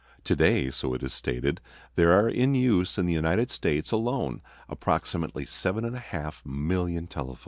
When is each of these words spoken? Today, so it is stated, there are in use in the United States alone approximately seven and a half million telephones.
Today, 0.23 0.71
so 0.71 0.95
it 0.95 1.03
is 1.03 1.13
stated, 1.13 1.61
there 1.93 2.11
are 2.11 2.27
in 2.27 2.55
use 2.55 2.97
in 2.97 3.05
the 3.05 3.13
United 3.13 3.51
States 3.51 3.91
alone 3.91 4.41
approximately 4.67 5.45
seven 5.45 5.85
and 5.85 5.95
a 5.95 5.99
half 5.99 6.43
million 6.43 7.05
telephones. 7.05 7.39